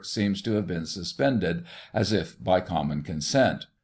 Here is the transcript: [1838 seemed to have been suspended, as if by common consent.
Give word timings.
[1838 0.01 0.23
seemed 0.23 0.43
to 0.43 0.57
have 0.57 0.67
been 0.67 0.85
suspended, 0.87 1.63
as 1.93 2.11
if 2.11 2.43
by 2.43 2.59
common 2.59 3.03
consent. 3.03 3.67